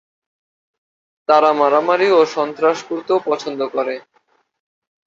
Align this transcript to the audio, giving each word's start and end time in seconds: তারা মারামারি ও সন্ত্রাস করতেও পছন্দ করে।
তারা 1.29 1.49
মারামারি 1.53 2.07
ও 2.11 2.21
সন্ত্রাস 2.35 2.77
করতেও 2.89 3.17
পছন্দ 3.25 3.59
করে। 3.75 3.95